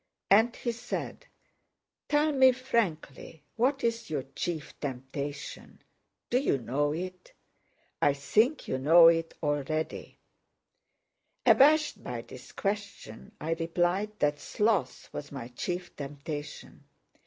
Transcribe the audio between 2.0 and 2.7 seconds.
"Tell me